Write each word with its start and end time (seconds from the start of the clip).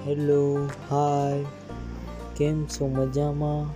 hello 0.00 0.64
hi 0.88 1.44
કેમ 2.36 2.64
છો 2.66 2.88
મજામાં 2.88 3.68